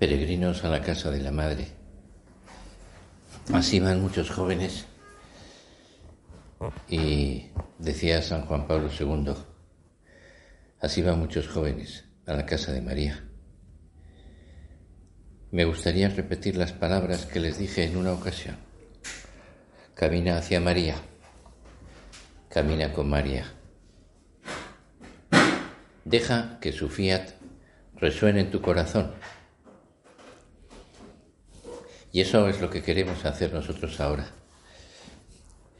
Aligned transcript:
Peregrinos 0.00 0.64
a 0.64 0.70
la 0.70 0.80
casa 0.80 1.10
de 1.10 1.20
la 1.20 1.30
madre. 1.30 1.68
Así 3.52 3.80
van 3.80 4.00
muchos 4.00 4.30
jóvenes. 4.30 4.86
Y 6.88 7.50
decía 7.78 8.22
San 8.22 8.46
Juan 8.46 8.66
Pablo 8.66 8.88
II, 8.98 9.34
así 10.80 11.02
van 11.02 11.18
muchos 11.18 11.48
jóvenes 11.48 12.06
a 12.24 12.32
la 12.32 12.46
casa 12.46 12.72
de 12.72 12.80
María. 12.80 13.28
Me 15.50 15.66
gustaría 15.66 16.08
repetir 16.08 16.56
las 16.56 16.72
palabras 16.72 17.26
que 17.26 17.40
les 17.40 17.58
dije 17.58 17.84
en 17.84 17.98
una 17.98 18.14
ocasión. 18.14 18.56
Camina 19.94 20.38
hacia 20.38 20.60
María, 20.60 20.94
camina 22.48 22.90
con 22.94 23.10
María. 23.10 23.52
Deja 26.06 26.58
que 26.58 26.72
su 26.72 26.88
fiat 26.88 27.32
resuene 27.96 28.40
en 28.40 28.50
tu 28.50 28.62
corazón. 28.62 29.12
Y 32.12 32.20
eso 32.20 32.48
es 32.48 32.60
lo 32.60 32.70
que 32.70 32.82
queremos 32.82 33.24
hacer 33.24 33.52
nosotros 33.52 34.00
ahora. 34.00 34.26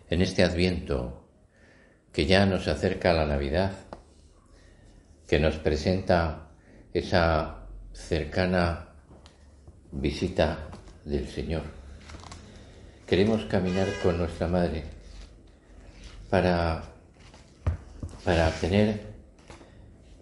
En 0.09 0.23
este 0.23 0.45
adviento 0.45 1.25
que 2.12 2.27
ya 2.27 2.47
nos 2.47 2.69
acerca 2.69 3.11
a 3.11 3.14
la 3.14 3.27
Navidad, 3.27 3.72
que 5.27 5.39
nos 5.39 5.56
presenta 5.56 6.48
esa 6.92 7.67
cercana 7.92 8.89
visita 9.92 10.69
del 11.05 11.28
Señor. 11.28 11.62
Queremos 13.06 13.44
caminar 13.44 13.89
con 14.03 14.19
nuestra 14.19 14.47
Madre 14.47 14.84
para, 16.28 16.83
para 18.25 18.50
tener 18.53 19.00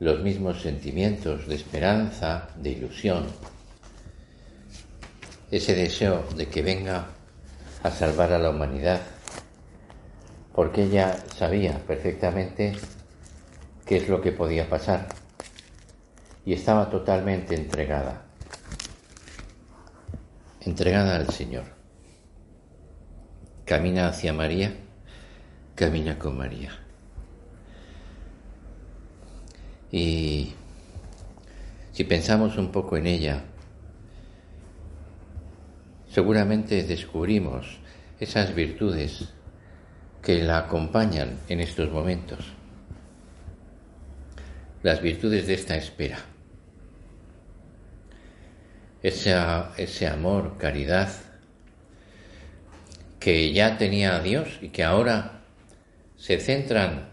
los 0.01 0.21
mismos 0.21 0.63
sentimientos 0.63 1.47
de 1.49 1.55
esperanza, 1.55 2.49
de 2.57 2.71
ilusión, 2.71 3.27
ese 5.51 5.75
deseo 5.75 6.25
de 6.37 6.47
que 6.47 6.63
venga 6.63 7.07
a 7.83 7.91
salvar 7.91 8.33
a 8.33 8.39
la 8.39 8.51
humanidad, 8.51 9.01
porque 10.55 10.85
ella 10.85 11.17
sabía 11.37 11.79
perfectamente 11.87 12.77
qué 13.87 13.97
es 13.99 14.09
lo 14.09 14.21
que 14.21 14.33
podía 14.33 14.69
pasar 14.69 15.09
y 16.45 16.53
estaba 16.53 16.91
totalmente 16.91 17.55
entregada 17.55 18.29
entregada 20.69 21.17
al 21.17 21.31
Señor. 21.31 21.65
Camina 23.65 24.09
hacia 24.09 24.33
María, 24.33 24.75
camina 25.75 26.19
con 26.19 26.37
María. 26.37 26.73
Y 29.91 30.53
si 31.93 32.05
pensamos 32.05 32.57
un 32.59 32.71
poco 32.71 32.97
en 32.97 33.07
ella, 33.07 33.45
seguramente 36.11 36.83
descubrimos 36.83 37.79
esas 38.21 38.55
virtudes 38.55 39.29
que 40.23 40.43
la 40.43 40.59
acompañan 40.59 41.39
en 41.49 41.61
estos 41.61 41.91
momentos. 41.91 42.53
Las 44.83 45.01
virtudes 45.01 45.47
de 45.47 45.55
esta 45.55 45.77
espera 45.77 46.19
ese 49.03 50.07
amor, 50.07 50.57
caridad, 50.59 51.11
que 53.21 53.53
ya 53.53 53.79
tenía 53.79 54.17
a 54.17 54.21
Dios 54.21 54.59
y 54.61 54.69
que 54.69 54.85
ahora 54.85 55.43
se 56.17 56.39
centran 56.41 57.11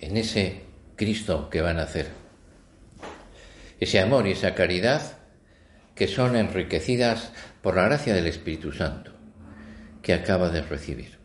en 0.00 0.16
ese 0.16 0.62
Cristo 0.96 1.48
que 1.50 1.60
van 1.60 1.78
a 1.78 1.84
hacer. 1.84 2.08
Ese 3.80 4.00
amor 4.00 4.26
y 4.26 4.32
esa 4.32 4.54
caridad 4.54 5.18
que 5.94 6.08
son 6.08 6.36
enriquecidas 6.36 7.32
por 7.64 7.76
la 7.76 7.84
gracia 7.84 8.14
del 8.14 8.26
Espíritu 8.26 8.70
Santo 8.72 9.10
que 10.02 10.12
acaba 10.12 10.50
de 10.50 10.60
recibir, 10.60 11.18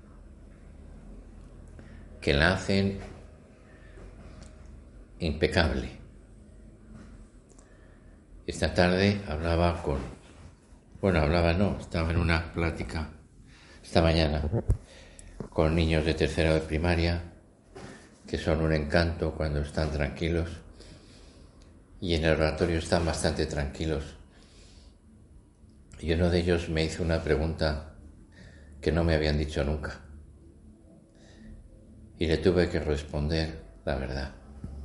que 2.22 2.34
la 2.34 2.54
hacen 2.54 2.98
impecable 5.20 6.00
esta 8.48 8.74
tarde 8.74 9.22
hablaba 9.28 9.84
con, 9.84 10.00
bueno, 11.02 11.20
hablaba 11.20 11.52
no, 11.54 11.78
estaba 11.78 12.10
en 12.12 12.18
una 12.18 12.54
plática 12.54 13.10
esta 13.84 14.02
mañana 14.02 14.42
con 15.50 15.76
niños 15.76 16.06
de 16.06 16.14
tercero 16.14 16.54
de 16.54 16.62
primaria 16.62 17.22
que 18.26 18.38
son 18.38 18.62
un 18.62 18.72
encanto 18.72 19.34
cuando 19.34 19.60
están 19.60 19.92
tranquilos 19.92 20.50
y 22.00 22.16
en 22.16 22.24
el 22.24 22.32
oratorio 22.32 22.80
están 22.80 23.06
bastante 23.06 23.46
tranquilos. 23.46 24.19
Y 26.00 26.14
uno 26.14 26.30
de 26.30 26.40
ellos 26.40 26.70
me 26.70 26.86
hizo 26.86 27.04
una 27.04 27.22
pregunta 27.22 27.96
que 28.82 28.92
no 28.92 29.04
me 29.04 29.16
habían 29.16 29.38
dicho 29.38 29.64
nunca. 29.66 30.00
Y 32.18 32.28
le 32.28 32.38
tuve 32.38 32.70
que 32.70 32.80
responder 32.80 33.62
la 33.86 33.96
verdad. 33.96 34.32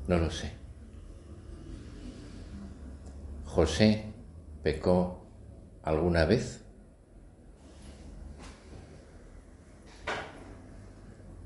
No 0.09 0.19
lo 0.19 0.31
sé. 0.31 0.53
¿José 3.45 4.07
pecó 4.65 5.25
alguna 5.85 6.25
vez? 6.25 6.63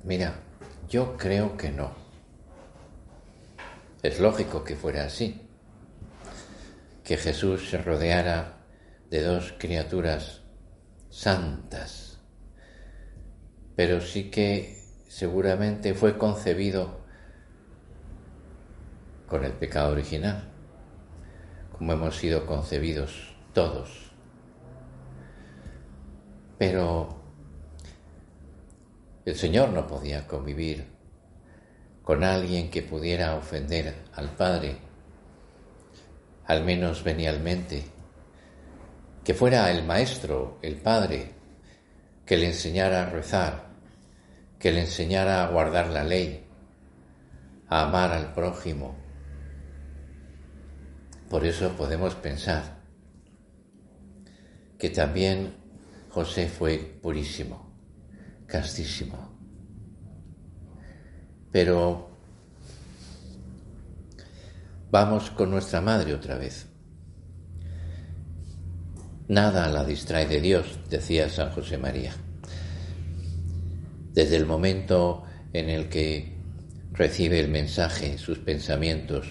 Mira, 0.05 0.35
yo 0.89 1.19
creo 1.19 1.59
que 1.59 1.71
no. 1.71 1.93
Es 4.03 4.21
lógico 4.21 4.65
que 4.65 4.77
fuera 4.77 5.05
así, 5.05 5.43
que 7.05 7.19
Jesús 7.19 7.69
se 7.69 7.77
rodeara 7.79 8.57
de 9.10 9.22
dos 9.22 9.54
criaturas 9.58 10.42
santas, 11.10 12.19
pero 13.76 14.00
sí 14.00 14.30
que 14.30 14.82
seguramente 15.08 15.94
fue 15.94 16.19
concebido 16.19 17.00
con 19.26 19.44
el 19.44 19.52
pecado 19.52 19.92
original 19.92 20.48
como 21.78 21.92
hemos 21.92 22.16
sido 22.16 22.44
concebidos 22.44 23.36
todos. 23.54 24.10
Pero 26.58 27.22
el 29.25 29.36
Señor 29.36 29.69
no 29.69 29.86
podía 29.86 30.26
convivir 30.26 30.86
con 32.02 32.25
alguien 32.25 32.70
que 32.70 32.82
pudiera 32.82 33.36
ofender 33.36 33.94
al 34.14 34.30
Padre, 34.30 34.78
al 36.46 36.64
menos 36.64 37.04
venialmente, 37.04 37.84
que 39.28 39.34
fuera 39.34 39.71
el 39.71 39.84
Maestro, 39.84 40.59
el 40.62 40.77
Padre, 40.77 41.34
que 42.25 42.38
le 42.38 42.47
enseñara 42.47 43.02
a 43.02 43.11
rezar, 43.11 43.67
que 44.58 44.73
le 44.73 44.81
enseñara 44.81 45.44
a 45.44 45.50
guardar 45.50 45.88
la 45.88 46.02
ley, 46.02 46.47
a 47.69 47.82
amar 47.82 48.11
al 48.12 48.32
prójimo, 48.32 48.97
por 51.29 51.44
eso 51.44 51.76
podemos 51.76 52.14
pensar 52.14 52.79
que 54.79 54.88
también 54.88 55.56
José 56.08 56.49
fue 56.49 56.79
purísimo, 56.79 57.70
castísimo. 58.47 59.31
Pero 61.52 62.08
vamos 64.91 65.29
con 65.32 65.50
nuestra 65.50 65.82
madre 65.82 66.14
otra 66.14 66.38
vez. 66.38 66.67
Nada 69.28 69.69
la 69.69 69.84
distrae 69.84 70.26
de 70.26 70.40
Dios, 70.40 70.78
decía 70.88 71.28
San 71.28 71.50
José 71.50 71.76
María. 71.76 72.12
Desde 74.14 74.36
el 74.36 74.46
momento 74.46 75.25
en 75.52 75.69
el 75.69 75.90
que 75.90 76.38
recibe 76.92 77.38
el 77.38 77.48
mensaje, 77.48 78.16
sus 78.16 78.38
pensamientos, 78.38 79.26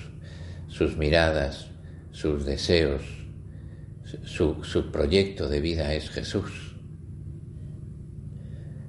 sus 0.67 0.97
miradas, 0.97 1.71
sus 2.11 2.45
deseos, 2.45 3.01
su, 4.23 4.91
proyecto 4.91 5.49
de 5.49 5.61
vida 5.61 5.91
es 5.94 6.11
Jesús. 6.11 6.75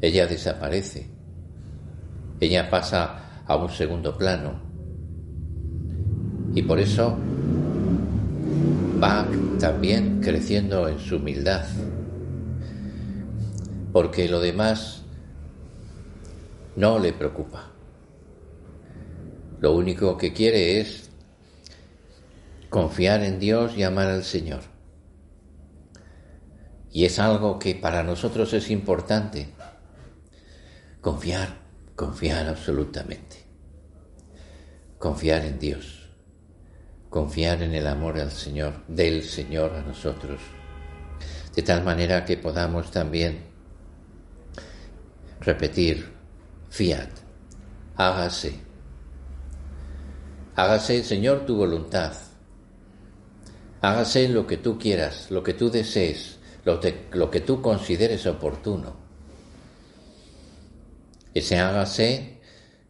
ella 0.03 0.27
desaparece, 0.27 1.09
ella 2.39 2.69
pasa 2.69 3.43
a 3.47 3.57
un 3.57 3.71
segundo 3.71 4.17
plano 4.17 4.61
y 6.55 6.63
por 6.63 6.79
eso 6.79 7.19
va 9.03 9.27
también 9.61 10.21
creciendo 10.21 10.89
en 10.89 10.99
su 10.99 11.17
humildad, 11.17 11.65
porque 13.93 14.29
lo 14.29 14.41
demás 14.41 15.03
no 16.77 16.99
le 16.99 17.13
preocupa. 17.13 17.71
Lo 19.61 19.73
único 19.75 20.17
que 20.17 20.33
quiere 20.33 20.81
es 20.81 21.11
confiar 22.69 23.23
en 23.23 23.39
Dios 23.39 23.77
y 23.77 23.83
amar 23.83 24.09
al 24.09 24.25
Señor. 24.25 24.61
Y 26.91 27.05
es 27.05 27.19
algo 27.19 27.59
que 27.59 27.75
para 27.75 28.03
nosotros 28.03 28.53
es 28.53 28.71
importante. 28.71 29.49
Confiar, 31.01 31.59
confiar 31.95 32.49
absolutamente. 32.49 33.45
Confiar 34.99 35.45
en 35.45 35.59
Dios. 35.59 35.98
Confiar 37.11 37.63
en 37.63 37.75
el 37.75 37.87
amor 37.87 38.19
al 38.19 38.31
Señor, 38.31 38.85
del 38.87 39.25
Señor 39.25 39.75
a 39.75 39.83
nosotros. 39.83 40.41
De 41.55 41.63
tal 41.63 41.83
manera 41.83 42.25
que 42.25 42.37
podamos 42.37 42.91
también 42.91 43.45
repetir, 45.41 46.13
fiat, 46.69 47.11
hágase. 47.97 48.61
Hágase, 50.55 51.03
Señor, 51.03 51.47
tu 51.47 51.57
voluntad. 51.57 52.13
Hágase 53.81 54.29
lo 54.29 54.47
que 54.47 54.57
tú 54.57 54.79
quieras, 54.79 55.31
lo 55.31 55.43
que 55.43 55.55
tú 55.55 55.71
desees, 55.71 56.39
lo, 56.65 56.81
que 57.31 57.41
tú 57.41 57.63
consideres 57.63 58.27
oportuno. 58.27 58.97
Ese 61.33 61.59
hágase 61.59 62.41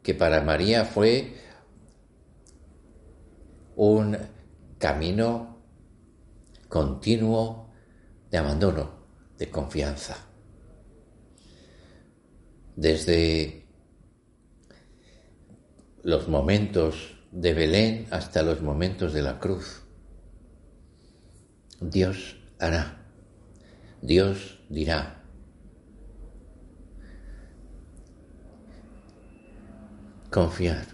que 0.02 0.14
para 0.14 0.40
María 0.40 0.84
fue 0.84 1.34
un 3.78 4.19
camino 4.78 5.56
continuo 6.69 7.70
de 8.28 8.38
abandono, 8.38 8.90
de 9.38 9.48
confianza. 9.50 10.16
Desde 12.75 13.66
los 16.02 16.26
momentos 16.28 17.14
de 17.30 17.54
Belén 17.54 18.06
hasta 18.10 18.42
los 18.42 18.62
momentos 18.62 19.12
de 19.12 19.22
la 19.22 19.38
cruz. 19.38 19.82
Dios 21.80 22.36
hará, 22.58 23.06
Dios 24.02 24.58
dirá. 24.69 25.22
Confiar, 30.30 30.84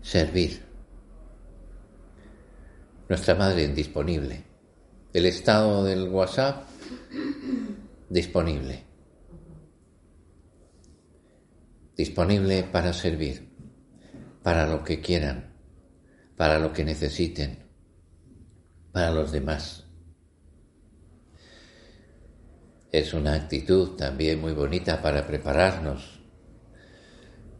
servir. 0.00 0.65
Nuestra 3.08 3.34
madre 3.34 3.68
disponible. 3.68 4.44
El 5.12 5.26
estado 5.26 5.84
del 5.84 6.08
WhatsApp 6.08 6.68
disponible. 8.08 8.84
Disponible 11.96 12.64
para 12.64 12.92
servir 12.92 13.46
para 14.46 14.64
lo 14.64 14.84
que 14.84 15.00
quieran, 15.00 15.56
para 16.36 16.60
lo 16.60 16.72
que 16.72 16.84
necesiten, 16.84 17.64
para 18.92 19.10
los 19.10 19.32
demás. 19.32 19.84
Es 22.92 23.12
una 23.12 23.34
actitud 23.34 23.96
también 23.96 24.40
muy 24.40 24.52
bonita 24.52 25.02
para 25.02 25.26
prepararnos, 25.26 26.20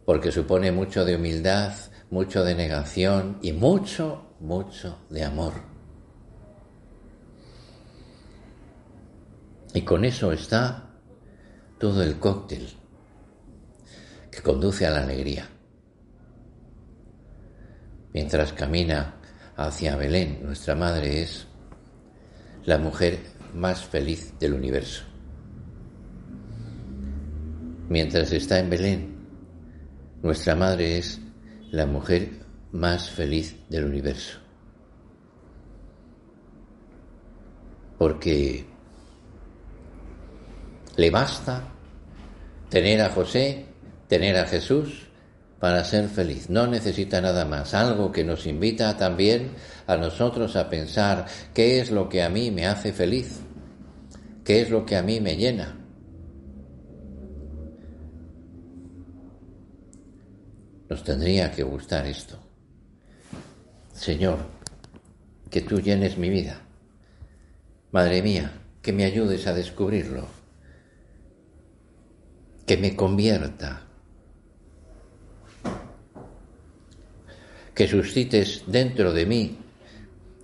porque 0.05 0.31
supone 0.31 0.71
mucho 0.71 1.03
de 1.03 1.17
humildad, 1.17 1.73
mucho 2.09 2.45
de 2.45 2.55
negación 2.55 3.37
y 3.41 3.51
mucho, 3.51 4.26
mucho 4.39 4.99
de 5.09 5.23
amor. 5.23 5.53
Y 9.73 9.81
con 9.81 10.05
eso 10.05 10.31
está 10.31 10.89
todo 11.77 12.01
el 12.01 12.19
cóctel 12.19 12.67
que 14.31 14.41
conduce 14.41 14.85
a 14.85 14.91
la 14.91 15.01
alegría 15.01 15.49
mientras 18.17 18.51
camina 18.53 19.13
hacia 19.55 19.95
Belén. 19.95 20.39
Nuestra 20.43 20.73
madre 20.73 21.21
es 21.21 21.45
la 22.65 22.79
mujer 22.79 23.19
más 23.53 23.85
feliz 23.85 24.33
del 24.39 24.53
universo. 24.53 25.03
Mientras 27.89 28.31
está 28.31 28.57
en 28.57 28.71
Belén, 28.71 29.15
nuestra 30.23 30.55
madre 30.55 30.97
es 30.97 31.21
la 31.69 31.85
mujer 31.85 32.46
más 32.71 33.09
feliz 33.09 33.55
del 33.69 33.85
universo. 33.85 34.39
Porque 37.97 38.65
le 40.95 41.09
basta 41.09 41.63
tener 42.69 43.01
a 43.01 43.09
José, 43.09 43.65
tener 44.07 44.37
a 44.37 44.45
Jesús 44.45 45.07
para 45.59 45.83
ser 45.83 46.07
feliz. 46.07 46.49
No 46.49 46.67
necesita 46.67 47.21
nada 47.21 47.45
más. 47.45 47.73
Algo 47.73 48.11
que 48.11 48.23
nos 48.23 48.45
invita 48.45 48.95
también 48.97 49.51
a 49.87 49.97
nosotros 49.97 50.55
a 50.55 50.69
pensar 50.69 51.25
qué 51.53 51.79
es 51.79 51.91
lo 51.91 52.07
que 52.09 52.21
a 52.21 52.29
mí 52.29 52.51
me 52.51 52.67
hace 52.67 52.93
feliz, 52.93 53.39
qué 54.43 54.61
es 54.61 54.69
lo 54.69 54.85
que 54.85 54.95
a 54.95 55.01
mí 55.01 55.19
me 55.19 55.35
llena. 55.35 55.75
Nos 60.89 61.03
tendría 61.03 61.51
que 61.51 61.63
gustar 61.63 62.05
esto. 62.05 62.46
Señor, 63.97 64.37
que 65.49 65.61
tú 65.61 65.81
llenes 65.81 66.19
mi 66.19 66.29
vida. 66.29 66.61
Madre 67.91 68.21
mía, 68.21 68.51
que 68.81 68.93
me 68.93 69.05
ayudes 69.05 69.47
a 69.47 69.53
descubrirlo. 69.53 70.27
Que 72.67 72.77
me 72.77 72.95
convierta 72.95 73.81
que 77.73 77.87
suscites 77.87 78.63
dentro 78.67 79.13
de 79.13 79.25
mí 79.25 79.57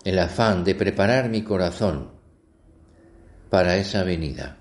el 0.04 0.20
afán 0.20 0.64
de 0.64 0.76
preparar 0.76 1.30
mi 1.30 1.44
corazón 1.44 2.10
para 3.50 3.78
esa 3.78 4.04
venida, 4.04 4.58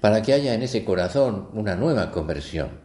para 0.00 0.22
que 0.22 0.32
haya 0.32 0.54
en 0.54 0.62
ese 0.62 0.84
corazón 0.84 1.48
una 1.52 1.74
nueva 1.74 2.10
conversión. 2.10 2.81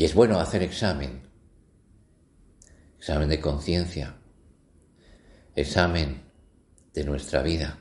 Y 0.00 0.06
es 0.06 0.14
bueno 0.14 0.40
hacer 0.40 0.62
examen, 0.62 1.28
examen 2.96 3.28
de 3.28 3.38
conciencia, 3.38 4.16
examen 5.54 6.22
de 6.94 7.04
nuestra 7.04 7.42
vida, 7.42 7.78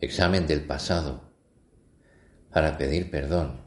examen 0.00 0.46
del 0.46 0.64
pasado, 0.64 1.32
para 2.48 2.78
pedir 2.78 3.10
perdón. 3.10 3.66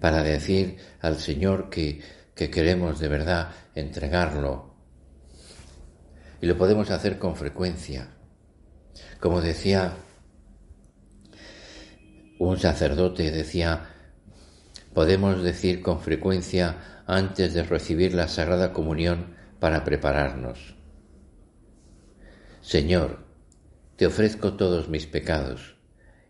Para 0.00 0.24
decir 0.24 0.76
al 1.02 1.20
Señor 1.20 1.70
que, 1.70 2.02
queremos 2.34 2.98
de 2.98 3.06
verdad 3.06 3.52
entregarlo. 3.76 4.74
Y 6.40 6.46
lo 6.46 6.58
podemos 6.58 6.90
hacer 6.90 7.20
con 7.20 7.36
frecuencia. 7.36 8.08
Como 9.20 9.40
decía 9.40 9.92
un 12.40 12.58
sacerdote, 12.58 13.30
decía, 13.30 13.92
podemos 14.96 15.44
decir 15.44 15.82
con 15.82 16.00
frecuencia 16.00 17.04
antes 17.06 17.52
de 17.52 17.62
recibir 17.62 18.14
la 18.14 18.26
Sagrada 18.26 18.72
Comunión 18.72 19.36
para 19.60 19.84
prepararnos. 19.84 20.74
Señor, 22.62 23.26
te 23.96 24.06
ofrezco 24.06 24.54
todos 24.54 24.88
mis 24.88 25.06
pecados 25.06 25.76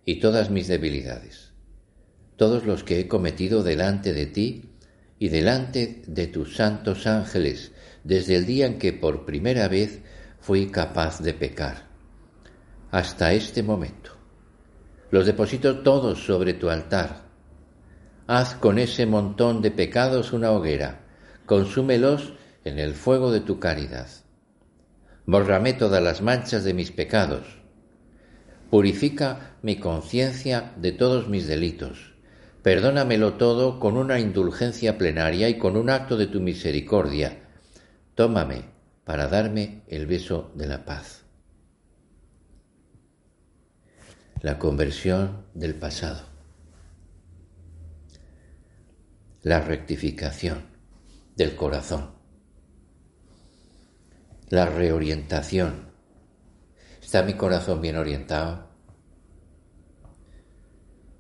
y 0.05 0.19
todas 0.19 0.51
mis 0.51 0.67
debilidades 0.67 1.47
todos 2.37 2.67
los 2.67 2.85
que 2.85 3.01
he 3.01 3.09
cometido 3.09 3.63
delante 3.63 4.13
de 4.13 4.27
ti 4.27 4.71
y 5.19 5.31
delante 5.31 6.03
de 6.07 6.27
tus 6.27 6.57
santos 6.57 7.07
ángeles 7.07 7.73
desde 8.05 8.37
el 8.37 8.47
día 8.47 8.67
en 8.67 8.79
que 8.79 8.93
por 8.93 9.25
primera 9.25 9.69
vez 9.69 10.01
fui 10.39 10.67
capaz 10.67 11.21
de 11.21 11.33
pecar, 11.33 11.89
hasta 12.91 13.33
este 13.33 13.63
momento. 13.63 14.13
Los 15.11 15.27
deposito 15.27 15.81
todos 15.81 16.25
sobre 16.25 16.55
tu 16.55 16.69
altar. 16.69 17.26
Haz 18.27 18.55
con 18.55 18.79
ese 18.79 19.07
montón 19.07 19.63
de 19.63 19.71
pecados 19.71 20.33
una 20.33 20.51
hoguera, 20.51 21.01
consúmelos 21.47 22.33
en 22.65 22.79
el 22.79 22.95
fuego 22.95 23.31
de 23.31 23.41
tu 23.41 23.61
caridad. 23.61 24.09
Bórrame 25.27 25.73
todas 25.73 26.03
las 26.03 26.23
manchas 26.23 26.65
de 26.65 26.75
mis 26.75 26.91
pecados. 26.91 27.47
Purifica 28.71 29.57
mi 29.63 29.77
conciencia 29.77 30.73
de 30.77 30.93
todos 30.93 31.29
mis 31.29 31.47
delitos 31.47 32.17
Perdónamelo 32.67 33.35
todo 33.35 33.79
con 33.79 33.97
una 33.97 34.19
indulgencia 34.19 34.99
plenaria 34.99 35.49
y 35.49 35.57
con 35.57 35.77
un 35.77 35.89
acto 35.89 36.17
de 36.17 36.27
tu 36.27 36.41
misericordia. 36.41 37.39
Tómame 38.17 38.65
para 39.05 39.29
darme 39.29 39.83
el 39.87 40.07
beso 40.07 40.51
de 40.57 40.67
la 40.67 40.85
paz. 40.85 41.23
la 44.43 44.59
conversión 44.59 45.45
del 45.55 45.75
pasado, 45.75 46.23
la 49.47 49.61
rectificación 49.61 50.67
del 51.37 51.55
corazón, 51.55 52.17
la 54.49 54.67
reorientación. 54.67 55.93
¿Está 57.01 57.23
mi 57.23 57.35
corazón 57.35 57.81
bien 57.81 57.97
orientado? 57.97 58.71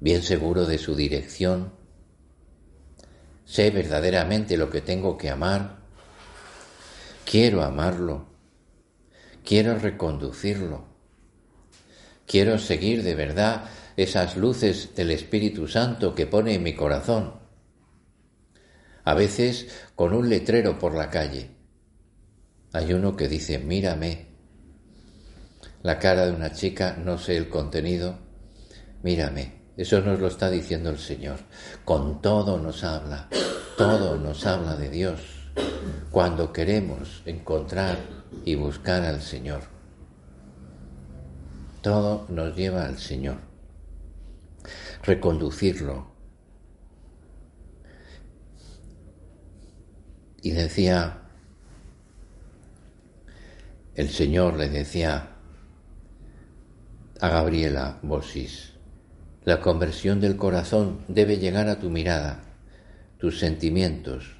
¿Bien 0.00 0.24
seguro 0.24 0.66
de 0.66 0.76
su 0.78 0.96
dirección? 0.96 1.72
¿Sé 3.44 3.70
verdaderamente 3.70 4.56
lo 4.56 4.70
que 4.70 4.80
tengo 4.80 5.16
que 5.16 5.30
amar? 5.30 5.76
Quiero 7.24 7.62
amarlo. 7.62 8.26
Quiero 9.44 9.78
reconducirlo. 9.78 10.84
Quiero 12.26 12.58
seguir 12.58 13.04
de 13.04 13.14
verdad 13.14 13.70
esas 13.96 14.36
luces 14.36 14.96
del 14.96 15.12
Espíritu 15.12 15.68
Santo 15.68 16.12
que 16.12 16.26
pone 16.26 16.54
en 16.54 16.64
mi 16.64 16.74
corazón. 16.74 17.45
A 19.06 19.14
veces 19.14 19.68
con 19.94 20.12
un 20.12 20.28
letrero 20.28 20.78
por 20.78 20.94
la 20.94 21.08
calle. 21.08 21.48
Hay 22.74 22.92
uno 22.92 23.16
que 23.16 23.26
dice, 23.26 23.58
mírame. 23.58 24.26
La 25.82 25.98
cara 25.98 26.26
de 26.26 26.32
una 26.32 26.52
chica, 26.52 26.98
no 27.02 27.16
sé 27.16 27.38
el 27.38 27.48
contenido. 27.48 28.18
Mírame. 29.02 29.62
Eso 29.78 30.02
nos 30.02 30.20
lo 30.20 30.26
está 30.26 30.50
diciendo 30.50 30.90
el 30.90 30.98
Señor. 30.98 31.38
Con 31.86 32.20
todo 32.20 32.58
nos 32.58 32.84
habla. 32.84 33.30
Todo 33.78 34.18
nos 34.18 34.44
habla 34.44 34.76
de 34.76 34.90
Dios. 34.90 35.20
Cuando 36.10 36.52
queremos 36.52 37.22
encontrar 37.24 37.96
y 38.44 38.54
buscar 38.56 39.02
al 39.04 39.22
Señor 39.22 39.76
todo 41.86 42.26
nos 42.30 42.56
lleva 42.56 42.84
al 42.84 42.98
Señor. 42.98 43.36
Reconducirlo. 45.04 46.15
Y 50.46 50.52
decía, 50.52 51.22
el 53.96 54.08
Señor 54.10 54.54
le 54.56 54.68
decía 54.68 55.30
a 57.20 57.28
Gabriela 57.28 57.98
Bosis, 58.02 58.74
la 59.44 59.60
conversión 59.60 60.20
del 60.20 60.36
corazón 60.36 61.00
debe 61.08 61.38
llegar 61.38 61.68
a 61.68 61.80
tu 61.80 61.90
mirada, 61.90 62.44
tus 63.18 63.40
sentimientos, 63.40 64.36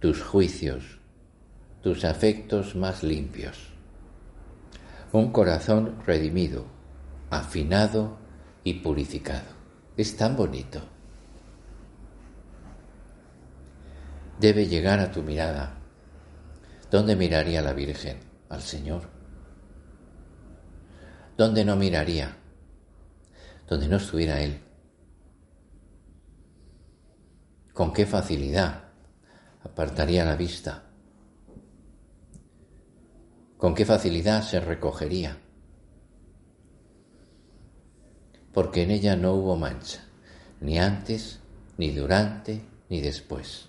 tus 0.00 0.24
juicios, 0.24 0.98
tus 1.84 2.04
afectos 2.04 2.74
más 2.74 3.04
limpios 3.04 3.68
un 5.12 5.30
corazón 5.30 6.02
redimido, 6.04 6.64
afinado 7.30 8.18
y 8.64 8.74
purificado. 8.80 9.46
Es 9.96 10.16
tan 10.16 10.34
bonito. 10.34 10.97
Debe 14.38 14.66
llegar 14.66 15.00
a 15.00 15.10
tu 15.10 15.22
mirada. 15.22 15.78
¿Dónde 16.90 17.16
miraría 17.16 17.62
la 17.62 17.72
Virgen? 17.72 18.18
Al 18.48 18.62
Señor. 18.62 19.02
¿Dónde 21.36 21.64
no 21.64 21.76
miraría? 21.76 22.36
Donde 23.68 23.88
no 23.88 23.96
estuviera 23.96 24.40
Él. 24.40 24.60
¿Con 27.72 27.92
qué 27.92 28.06
facilidad 28.06 28.84
apartaría 29.62 30.24
la 30.24 30.36
vista? 30.36 30.88
con 33.58 33.74
qué 33.74 33.84
facilidad 33.84 34.42
se 34.42 34.60
recogería, 34.60 35.36
porque 38.52 38.84
en 38.84 38.92
ella 38.92 39.16
no 39.16 39.34
hubo 39.34 39.56
mancha, 39.56 40.04
ni 40.60 40.78
antes, 40.78 41.40
ni 41.76 41.90
durante, 41.90 42.62
ni 42.88 43.00
después. 43.00 43.68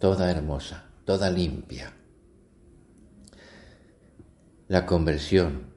Toda 0.00 0.30
hermosa, 0.30 0.86
toda 1.04 1.30
limpia. 1.30 1.92
La 4.66 4.86
conversión 4.86 5.74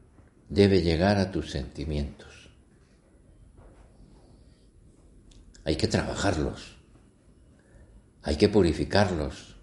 debe 0.47 0.81
llegar 0.81 1.17
a 1.17 1.29
tus 1.29 1.51
sentimientos. 1.51 2.49
Hay 5.65 5.75
que 5.75 5.87
trabajarlos, 5.87 6.77
hay 8.21 8.37
que 8.37 8.47
purificarlos, 8.47 9.57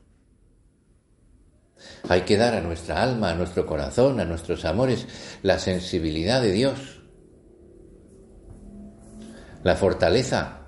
hay 2.08 2.22
que 2.22 2.36
dar 2.36 2.54
a 2.54 2.60
nuestra 2.60 3.02
alma, 3.02 3.30
a 3.30 3.34
nuestro 3.34 3.64
corazón, 3.64 4.20
a 4.20 4.26
nuestros 4.26 4.66
amores, 4.66 5.06
la 5.42 5.58
sensibilidad 5.58 6.42
de 6.42 6.52
Dios, 6.52 7.00
la 9.62 9.76
fortaleza 9.76 10.66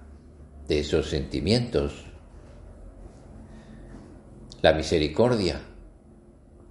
de 0.67 0.81
esos 0.81 1.11
sentimientos, 1.11 2.12
la 4.63 4.73
misericordia, 4.73 5.61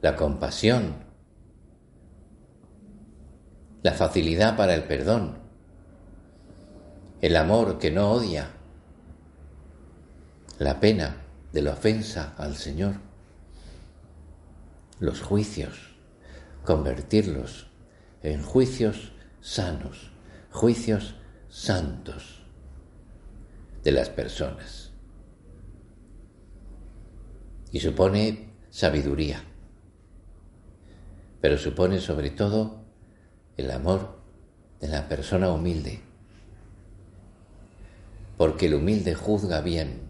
la 0.01 0.15
compasión, 0.15 0.95
la 3.83 3.91
facilidad 3.93 4.57
para 4.57 4.73
el 4.73 4.83
perdón, 4.83 5.37
el 7.21 7.35
amor 7.35 7.77
que 7.77 7.91
no 7.91 8.11
odia, 8.11 8.49
la 10.57 10.79
pena 10.79 11.17
de 11.53 11.61
la 11.61 11.73
ofensa 11.73 12.33
al 12.37 12.55
Señor 12.55 13.11
los 15.01 15.19
juicios, 15.19 15.95
convertirlos 16.63 17.65
en 18.21 18.43
juicios 18.43 19.13
sanos, 19.41 20.11
juicios 20.51 21.15
santos 21.49 22.43
de 23.83 23.91
las 23.91 24.09
personas. 24.09 24.90
Y 27.71 27.79
supone 27.79 28.53
sabiduría, 28.69 29.43
pero 31.39 31.57
supone 31.57 31.99
sobre 31.99 32.29
todo 32.29 32.83
el 33.57 33.71
amor 33.71 34.19
de 34.79 34.87
la 34.87 35.07
persona 35.07 35.51
humilde, 35.51 36.01
porque 38.37 38.67
el 38.67 38.75
humilde 38.75 39.15
juzga 39.15 39.61
bien, 39.61 40.09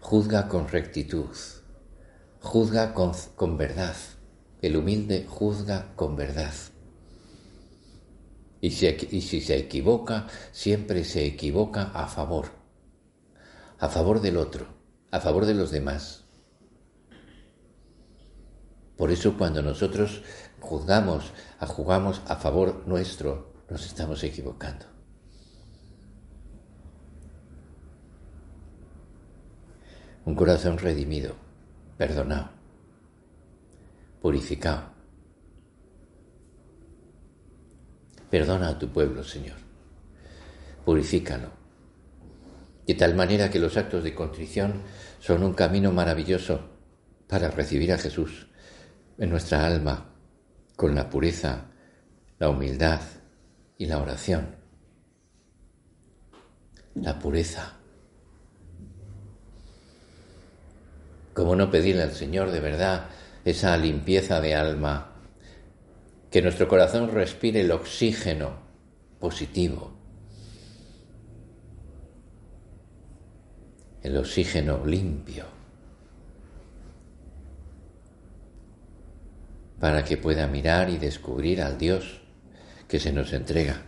juzga 0.00 0.48
con 0.48 0.68
rectitud 0.68 1.28
juzga 2.40 2.94
con, 2.94 3.56
verdad. 3.56 3.96
El 4.62 4.76
humilde 4.76 5.26
juzga 5.28 5.94
con 5.96 6.16
verdad. 6.16 6.52
Y 8.60 8.70
si, 8.70 9.40
se 9.40 9.56
equivoca, 9.56 10.26
siempre 10.52 11.04
se 11.04 11.24
equivoca 11.24 11.84
a 11.94 12.06
favor. 12.08 12.50
A 13.78 13.88
favor 13.88 14.20
del 14.20 14.36
otro, 14.36 14.66
a 15.10 15.20
favor 15.20 15.46
de 15.46 15.54
los 15.54 15.70
demás. 15.70 16.19
Por 19.00 19.10
eso 19.10 19.34
cuando 19.38 19.62
nosotros 19.62 20.20
juzgamos, 20.60 21.32
jugamos 21.60 22.20
a 22.28 22.36
favor 22.36 22.86
nuestro, 22.86 23.50
nos 23.70 23.86
estamos 23.86 24.22
equivocando. 24.24 24.84
Un 30.26 30.34
corazón 30.34 30.76
redimido 30.76 31.34
perdonado, 31.96 32.50
purificado. 34.20 34.90
Perdona 38.28 38.68
a 38.68 38.78
tu 38.78 38.90
pueblo, 38.90 39.24
Señor. 39.24 39.56
Purifícalo. 40.84 41.48
De 42.86 42.92
tal 42.92 43.14
manera 43.14 43.48
que 43.48 43.60
los 43.60 43.78
actos 43.78 44.04
de 44.04 44.14
contrición 44.14 44.82
son 45.20 45.42
un 45.42 45.54
camino 45.54 45.90
maravilloso 45.90 46.68
para 47.26 47.50
recibir 47.50 47.94
a 47.94 47.96
Jesús 47.96 48.49
en 49.20 49.30
nuestra 49.30 49.64
alma 49.64 50.12
con 50.74 50.96
la 50.96 51.08
pureza, 51.08 51.66
la 52.40 52.48
humildad 52.48 53.00
y 53.78 53.86
la 53.86 53.98
oración. 54.02 54.56
La 56.96 57.16
pureza 57.20 57.80
¿Cómo 61.40 61.54
no 61.56 61.70
pedirle 61.70 62.02
al 62.02 62.12
Señor 62.12 62.50
de 62.50 62.60
verdad 62.60 63.06
esa 63.46 63.76
limpieza 63.76 64.40
de 64.40 64.54
alma? 64.54 65.12
Que 66.30 66.42
nuestro 66.42 66.68
corazón 66.68 67.10
respire 67.12 67.62
el 67.62 67.70
oxígeno 67.70 68.58
positivo, 69.18 69.90
el 74.02 74.16
oxígeno 74.18 74.84
limpio, 74.84 75.44
para 79.80 80.04
que 80.04 80.16
pueda 80.16 80.46
mirar 80.46 80.90
y 80.90 80.98
descubrir 80.98 81.62
al 81.62 81.78
Dios 81.78 82.20
que 82.86 83.00
se 83.00 83.12
nos 83.12 83.32
entrega. 83.32 83.82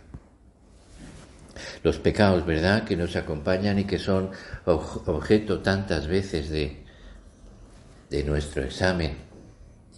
Los 1.83 1.99
pecados, 1.99 2.45
¿verdad?, 2.45 2.83
que 2.83 2.97
nos 2.97 3.15
acompañan 3.15 3.79
y 3.79 3.85
que 3.85 3.99
son 3.99 4.31
objeto 4.65 5.61
tantas 5.61 6.07
veces 6.07 6.49
de 6.49 6.83
de 8.13 8.23
nuestro 8.23 8.63
examen, 8.63 9.15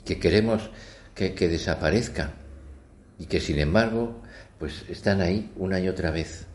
que 0.05 0.17
queremos 0.17 0.69
que, 1.13 1.33
desaparezcan. 1.33 2.31
y 3.19 3.25
que 3.25 3.41
sin 3.41 3.59
embargo 3.59 4.21
pues 4.57 4.85
están 4.87 5.19
ahí 5.19 5.51
una 5.57 5.81
y 5.81 5.89
otra 5.89 6.11
vez. 6.11 6.47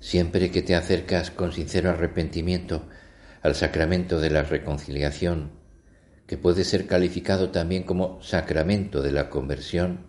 Siempre 0.00 0.50
que 0.50 0.60
te 0.60 0.74
acercas 0.74 1.30
con 1.30 1.52
sincero 1.52 1.88
arrepentimiento 1.88 2.86
al 3.46 3.54
sacramento 3.54 4.18
de 4.18 4.28
la 4.28 4.42
reconciliación, 4.42 5.52
que 6.26 6.36
puede 6.36 6.64
ser 6.64 6.88
calificado 6.88 7.50
también 7.50 7.84
como 7.84 8.20
sacramento 8.20 9.02
de 9.02 9.12
la 9.12 9.30
conversión, 9.30 10.06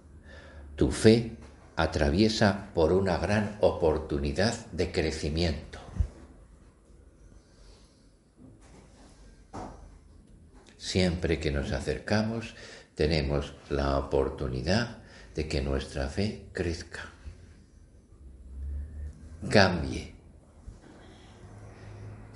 tu 0.75 0.89
fe 0.89 1.37
atraviesa 1.75 2.71
por 2.73 2.91
una 2.93 3.19
gran 3.19 3.57
oportunidad 3.61 4.65
de 4.71 4.91
crecimiento. 4.91 5.79
Siempre 10.77 11.39
que 11.39 11.51
nos 11.51 11.71
acercamos 11.71 12.55
tenemos 12.95 13.53
la 13.69 13.99
oportunidad 13.99 14.97
de 15.35 15.47
que 15.47 15.61
nuestra 15.61 16.07
fe 16.07 16.47
crezca, 16.53 17.11
cambie, 19.47 20.16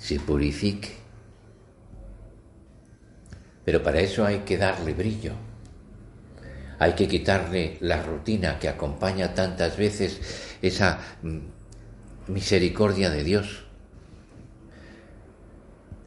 se 0.02 0.20
purifique. 0.20 0.90
Pero 3.64 3.84
para 3.84 4.00
eso 4.00 4.26
hay 4.26 4.40
que 4.40 4.58
darle 4.58 4.94
brillo, 4.94 5.34
hay 6.80 6.94
que 6.94 7.08
quitarle 7.08 7.78
la 7.82 8.02
rutina 8.02 8.58
que 8.58 8.68
acompaña 8.68 9.36
tantas 9.36 9.78
veces 9.78 10.58
esa 10.64 11.00
mm, 11.22 12.32
misericordia 12.32 13.12
de 13.12 13.24
Dios, 13.24 13.66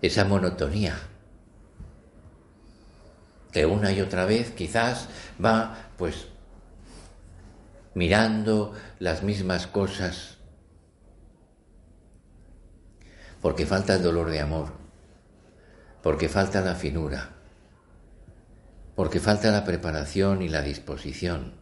esa 0.03 0.25
monotonía 0.25 0.97
que 3.53 3.65
una 3.65 3.93
y 3.93 4.01
otra 4.01 4.25
vez 4.25 4.51
quizás 4.51 5.09
va 5.43 5.91
pues 5.97 6.27
mirando 7.95 8.75
las 8.99 9.23
mismas 9.23 9.69
cosas 9.69 10.34
porque 13.45 13.67
falta 13.67 13.97
el 13.97 14.03
dolor 14.03 14.31
de 14.31 14.41
amor, 14.41 14.73
porque 16.03 16.31
falta 16.31 16.63
la 16.63 16.77
finura, 16.77 17.29
porque 18.95 19.21
falta 19.21 19.51
la 19.51 19.65
preparación 19.65 20.41
y 20.41 20.49
la 20.49 20.63
disposición, 20.63 21.53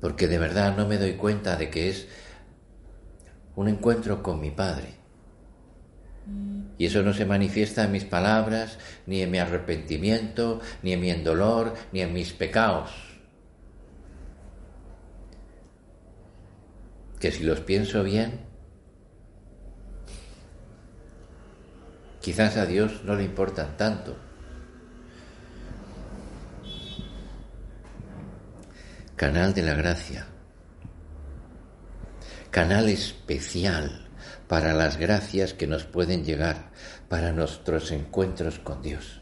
porque 0.00 0.28
de 0.28 0.38
verdad 0.38 0.76
no 0.76 0.86
me 0.86 0.98
doy 0.98 1.14
cuenta 1.14 1.56
de 1.56 1.68
que 1.68 1.88
es 1.88 2.06
un 3.56 3.66
encuentro 3.66 4.22
con 4.22 4.38
mi 4.38 4.52
Padre. 4.52 4.94
Y 6.78 6.86
eso 6.86 7.02
no 7.02 7.12
se 7.12 7.26
manifiesta 7.26 7.82
en 7.82 7.90
mis 7.90 8.04
palabras, 8.04 8.78
ni 9.06 9.20
en 9.20 9.32
mi 9.32 9.38
arrepentimiento, 9.38 10.60
ni 10.84 10.92
en 10.92 11.00
mi 11.00 11.12
dolor, 11.12 11.74
ni 11.90 12.02
en 12.02 12.12
mis 12.12 12.32
pecados. 12.32 12.92
Que 17.18 17.32
si 17.32 17.42
los 17.42 17.58
pienso 17.58 18.04
bien, 18.04 18.53
quizás 22.24 22.56
a 22.56 22.64
Dios 22.64 23.04
no 23.04 23.14
le 23.16 23.24
importan 23.24 23.76
tanto. 23.76 24.16
canal 29.16 29.54
de 29.54 29.62
la 29.62 29.74
gracia, 29.74 30.26
canal 32.50 32.88
especial 32.88 34.08
para 34.48 34.74
las 34.74 34.96
gracias 34.96 35.54
que 35.54 35.66
nos 35.66 35.84
pueden 35.84 36.24
llegar 36.24 36.70
para 37.08 37.30
nuestros 37.30 37.92
encuentros 37.92 38.58
con 38.58 38.82
Dios. 38.82 39.20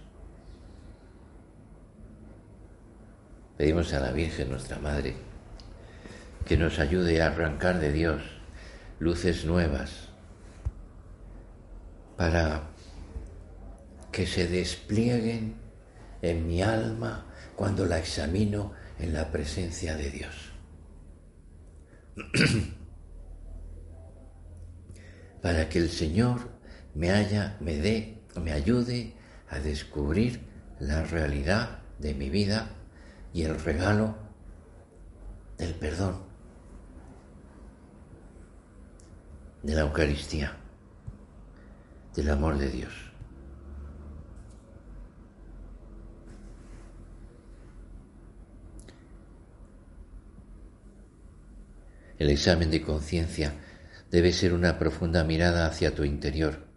Pedimos 3.59 3.93
a 3.93 4.01
la 4.01 4.13
Virgen, 4.13 4.49
nuestra 4.49 4.79
Madre, 4.79 5.15
que 6.47 6.57
nos 6.57 6.79
ayude 6.79 7.21
a 7.21 7.27
arrancar 7.27 7.79
de 7.79 7.93
Dios 7.93 8.23
luces 8.99 9.45
nuevas 9.45 10.09
para 12.17 12.72
que 14.13 14.27
se 14.27 14.47
desplieguen 14.47 15.57
en 16.21 16.47
mi 16.47 16.63
alma 16.63 17.27
cuando 17.57 17.87
la 17.87 17.99
examino 17.99 18.73
en 18.99 19.15
la 19.15 19.33
presencia 19.33 19.97
de 19.97 20.11
Dios. 20.11 20.53
Para 25.43 25.69
que 25.69 25.79
el 25.79 25.91
Señor 25.91 26.51
me 26.95 27.11
haya, 27.11 27.57
me 27.61 27.79
dé, 27.79 28.23
me 28.41 28.53
ayude 28.53 29.15
a 29.49 29.59
descubrir 29.59 30.47
la 30.79 31.03
realidad 31.03 31.81
de 31.99 32.15
mi 32.15 32.31
vida 32.31 32.71
y 33.33 33.43
el 33.43 33.59
regalo 33.59 34.17
del 35.59 35.75
perdón, 35.75 36.23
de 39.63 39.75
la 39.75 39.81
Eucaristía, 39.83 40.57
del 42.15 42.31
amor 42.31 42.59
de 42.59 42.71
Dios. 42.71 43.12
El 52.23 52.31
examen 52.31 52.71
de 52.71 52.83
conciencia 52.83 53.53
debe 54.13 54.31
ser 54.31 54.53
una 54.53 54.79
profunda 54.79 55.25
mirada 55.25 55.67
hacia 55.67 55.93
tu 55.93 56.05
interior, 56.05 56.69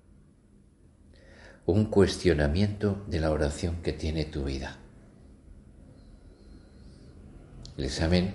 un 1.68 1.86
cuestionamiento 1.86 3.06
de 3.08 3.20
la 3.20 3.30
oración 3.30 3.84
que 3.84 3.94
tiene 3.94 4.26
tu 4.26 4.46
vida. 4.46 4.80
El 7.78 7.86
examen, 7.86 8.34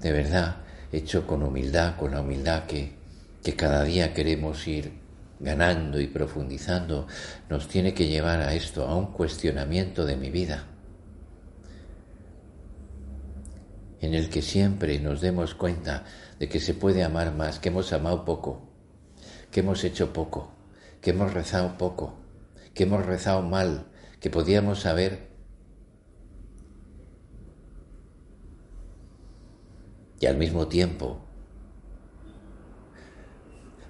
de 0.00 0.12
verdad, 0.12 0.62
hecho 0.92 1.26
con 1.26 1.42
humildad, 1.42 1.96
con 1.98 2.12
la 2.12 2.22
humildad 2.22 2.64
que, 2.64 2.94
que 3.42 3.54
cada 3.54 3.84
día 3.84 4.14
queremos 4.14 4.66
ir 4.66 4.94
ganando 5.40 6.00
y 6.00 6.06
profundizando, 6.06 7.06
nos 7.50 7.68
tiene 7.68 7.92
que 7.92 8.06
llevar 8.06 8.40
a 8.40 8.54
esto, 8.54 8.86
a 8.86 8.96
un 8.96 9.12
cuestionamiento 9.12 10.06
de 10.06 10.16
mi 10.16 10.30
vida 10.30 10.68
en 14.04 14.14
el 14.14 14.28
que 14.28 14.42
siempre 14.42 14.98
nos 15.00 15.20
demos 15.20 15.54
cuenta 15.54 16.04
de 16.38 16.48
que 16.48 16.60
se 16.60 16.74
puede 16.74 17.02
amar 17.02 17.34
más, 17.34 17.58
que 17.58 17.70
hemos 17.70 17.92
amado 17.92 18.24
poco, 18.24 18.68
que 19.50 19.60
hemos 19.60 19.82
hecho 19.82 20.12
poco, 20.12 20.52
que 21.00 21.10
hemos 21.10 21.32
rezado 21.32 21.78
poco, 21.78 22.14
que 22.74 22.82
hemos 22.82 23.06
rezado 23.06 23.42
mal, 23.42 23.86
que 24.20 24.30
podíamos 24.30 24.80
saber 24.80 25.32
y 30.20 30.26
al 30.26 30.36
mismo 30.36 30.68
tiempo 30.68 31.20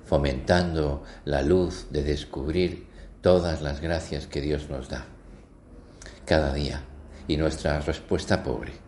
fomentando 0.04 1.02
la 1.24 1.42
luz 1.42 1.88
de 1.90 2.02
descubrir 2.02 2.88
todas 3.20 3.62
las 3.62 3.80
gracias 3.80 4.26
que 4.26 4.40
Dios 4.40 4.68
nos 4.68 4.88
da 4.88 5.06
cada 6.24 6.52
día 6.52 6.84
y 7.26 7.36
nuestra 7.36 7.80
respuesta 7.80 8.42
pobre 8.42 8.83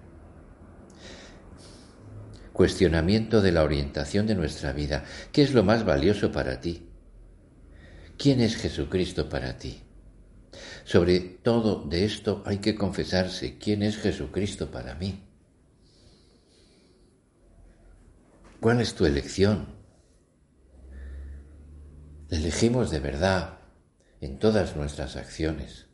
cuestionamiento 2.56 3.42
de 3.42 3.52
la 3.52 3.62
orientación 3.62 4.26
de 4.26 4.34
nuestra 4.34 4.72
vida. 4.72 5.04
¿Qué 5.30 5.42
es 5.42 5.52
lo 5.52 5.62
más 5.62 5.84
valioso 5.84 6.32
para 6.32 6.58
ti? 6.58 6.88
¿Quién 8.16 8.40
es 8.40 8.56
Jesucristo 8.56 9.28
para 9.28 9.58
ti? 9.58 9.82
Sobre 10.84 11.20
todo 11.20 11.84
de 11.86 12.06
esto 12.06 12.42
hay 12.46 12.56
que 12.56 12.74
confesarse, 12.74 13.58
¿quién 13.58 13.82
es 13.82 13.98
Jesucristo 13.98 14.70
para 14.70 14.94
mí? 14.94 15.22
¿Cuál 18.58 18.80
es 18.80 18.94
tu 18.94 19.04
elección? 19.04 19.76
elegimos 22.30 22.90
de 22.90 23.00
verdad 23.00 23.58
en 24.22 24.38
todas 24.38 24.76
nuestras 24.76 25.16
acciones? 25.16 25.85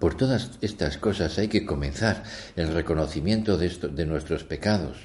Por 0.00 0.16
todas 0.16 0.52
estas 0.62 0.96
cosas 0.96 1.36
hay 1.38 1.48
que 1.48 1.66
comenzar 1.66 2.24
el 2.56 2.72
reconocimiento 2.72 3.58
de, 3.58 4.06
nuestros 4.06 4.44
pecados. 4.44 4.96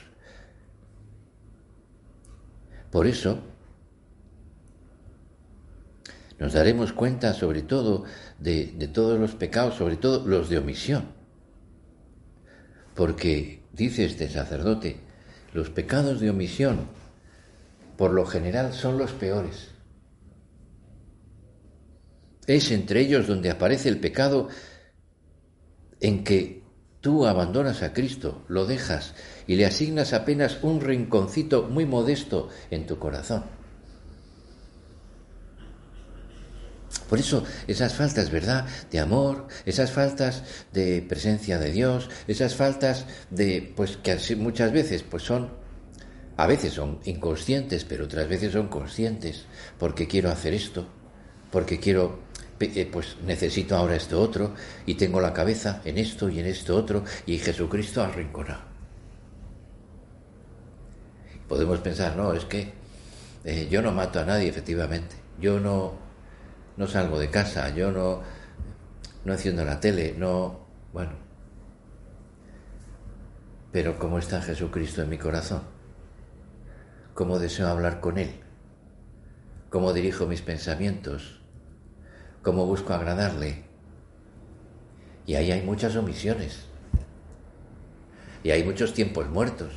Por 2.92 3.06
eso 3.06 3.40
nos 6.40 6.54
daremos 6.54 6.94
cuenta 6.94 7.34
sobre 7.34 7.62
todo 7.62 8.06
de, 8.40 8.68
de 8.68 8.88
todos 8.88 9.20
los 9.20 9.36
pecados, 9.36 9.76
sobre 9.76 9.98
todo 9.98 10.26
los 10.26 10.48
de 10.48 10.60
omisión. 10.60 11.10
Porque, 12.96 13.64
dice 13.74 14.06
este 14.06 14.30
sacerdote, 14.30 15.02
los 15.54 15.70
pecados 15.70 16.22
de 16.22 16.30
omisión 16.30 16.88
por 17.98 18.12
lo 18.12 18.26
general 18.26 18.74
son 18.74 18.98
los 18.98 19.12
peores. 19.12 19.72
Es 22.48 22.72
entre 22.72 23.02
ellos 23.02 23.28
donde 23.28 23.50
aparece 23.52 23.90
el 23.90 24.00
pecado 24.00 24.48
en 26.06 26.24
que 26.24 26.62
tú 27.02 27.26
abandonas 27.26 27.82
a 27.82 27.92
Cristo, 27.92 28.46
lo 28.48 28.68
dejas 28.68 29.16
y 29.48 29.56
le 29.56 29.66
asignas 29.66 30.14
apenas 30.14 30.60
un 30.62 30.80
rinconcito 30.80 31.64
muy 31.64 31.88
modesto 31.88 32.50
en 32.70 32.86
tu 32.86 33.00
corazón. 33.00 33.44
Por 37.10 37.18
eso 37.18 37.44
esas 37.68 37.96
faltas, 37.96 38.30
¿verdad?, 38.30 38.68
de 38.92 39.00
amor, 39.00 39.48
esas 39.66 39.90
faltas 39.90 40.44
de 40.74 41.02
presencia 41.02 41.58
de 41.58 41.72
Dios, 41.72 42.08
esas 42.28 42.54
faltas 42.54 43.08
de, 43.32 43.74
pues 43.76 43.98
que 43.98 44.36
muchas 44.36 44.72
veces, 44.72 45.02
pues 45.02 45.24
son, 45.24 45.50
a 46.38 46.46
veces 46.46 46.74
son 46.74 47.00
inconscientes, 47.06 47.84
pero 47.84 48.06
otras 48.06 48.30
veces 48.30 48.54
son 48.54 48.68
conscientes, 48.68 49.46
porque 49.80 50.08
quiero 50.08 50.30
hacer 50.30 50.54
esto, 50.54 50.88
porque 51.52 51.80
quiero, 51.80 52.20
pues 52.92 53.18
necesito 53.26 53.76
ahora 53.76 53.96
esto 53.96 54.22
otro, 54.22 54.54
y 54.86 54.96
tengo 54.96 55.20
la 55.22 55.34
cabeza 55.34 55.82
en 55.86 55.98
esto 55.98 56.30
y 56.30 56.40
en 56.40 56.46
esto 56.46 56.76
otro, 56.76 57.04
y 57.26 57.38
Jesucristo 57.38 58.02
arrinconado. 58.02 58.62
Podemos 61.48 61.80
pensar, 61.80 62.16
no, 62.16 62.34
es 62.34 62.46
que 62.46 62.74
eh, 63.44 63.68
yo 63.70 63.82
no 63.82 63.92
mato 63.92 64.20
a 64.20 64.26
nadie, 64.26 64.50
efectivamente, 64.50 65.16
yo 65.40 65.60
no 65.60 66.06
no 66.78 66.88
salgo 66.88 67.20
de 67.20 67.30
casa, 67.30 67.70
yo 67.70 67.92
no, 67.92 68.22
no 69.24 69.34
enciendo 69.34 69.64
la 69.64 69.80
tele, 69.80 70.14
no, 70.18 70.68
bueno. 70.94 71.14
Pero 73.72 73.98
¿cómo 74.00 74.20
está 74.20 74.42
Jesucristo 74.42 75.02
en 75.02 75.10
mi 75.10 75.18
corazón? 75.18 75.64
¿Cómo 77.14 77.40
deseo 77.40 77.68
hablar 77.68 78.00
con 78.00 78.18
Él? 78.18 78.42
¿Cómo 79.70 79.94
dirijo 79.94 80.26
mis 80.26 80.42
pensamientos? 80.42 81.42
¿Cómo 82.46 82.68
busco 82.68 82.94
agradarle? 82.94 83.64
Y 85.26 85.34
ahí 85.34 85.52
hay 85.52 85.64
muchas 85.64 85.96
omisiones. 85.96 86.60
Y 88.44 88.52
hay 88.52 88.64
muchos 88.64 88.94
tiempos 88.94 89.28
muertos. 89.28 89.74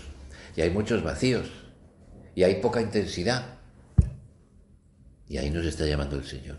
Y 0.55 0.61
hay 0.61 0.69
muchos 0.69 1.03
vacíos. 1.03 1.51
Y 2.35 2.43
hay 2.43 2.57
poca 2.57 2.83
intensidad. 2.83 3.55
Y 5.27 5.39
ahí 5.39 5.49
nos 5.49 5.65
está 5.65 5.87
llamando 5.87 6.17
el 6.17 6.25
Señor. 6.25 6.59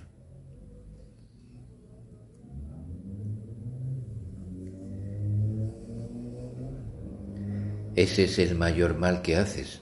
Ese 7.95 8.23
es 8.23 8.39
el 8.39 8.55
mayor 8.55 8.97
mal 8.97 9.21
que 9.21 9.35
haces, 9.35 9.81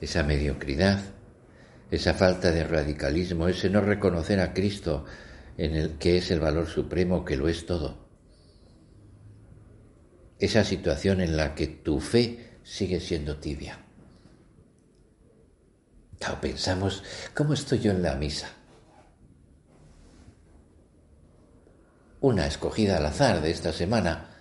esa 0.00 0.22
mediocridad, 0.22 1.00
esa 1.90 2.14
falta 2.14 2.52
de 2.52 2.62
radicalismo, 2.62 3.48
ese 3.48 3.70
no 3.70 3.80
reconocer 3.80 4.38
a 4.38 4.52
Cristo 4.52 5.04
en 5.56 5.76
el 5.76 5.98
que 5.98 6.18
es 6.18 6.30
el 6.30 6.40
valor 6.40 6.66
supremo, 6.66 7.24
que 7.24 7.36
lo 7.36 7.48
es 7.48 7.66
todo. 7.66 8.08
Esa 10.38 10.64
situación 10.64 11.20
en 11.20 11.36
la 11.36 11.54
que 11.54 11.66
tu 11.66 12.00
fe 12.00 12.58
sigue 12.62 13.00
siendo 13.00 13.36
tibia. 13.36 13.78
Claro, 16.18 16.40
pensamos, 16.40 17.02
¿cómo 17.34 17.54
estoy 17.54 17.80
yo 17.80 17.90
en 17.90 18.02
la 18.02 18.14
misa? 18.14 18.48
Una 22.20 22.46
escogida 22.46 22.96
al 22.96 23.06
azar 23.06 23.42
de 23.42 23.50
esta 23.50 23.72
semana 23.72 24.34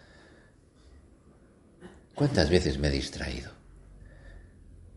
¿Cuántas 2.16 2.50
veces 2.50 2.78
me 2.78 2.90
he 2.90 2.92
distraído? 2.92 3.52